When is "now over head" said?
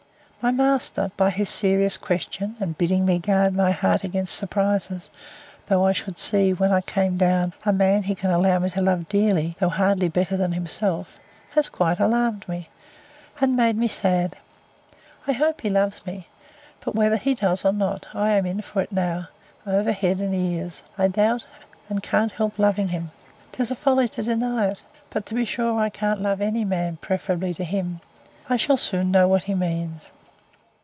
18.91-20.21